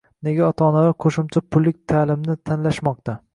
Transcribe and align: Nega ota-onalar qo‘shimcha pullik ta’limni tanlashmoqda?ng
Nega 0.27 0.45
ota-onalar 0.51 0.95
qo‘shimcha 1.05 1.43
pullik 1.57 1.77
ta’limni 1.93 2.39
tanlashmoqda?ng 2.53 3.23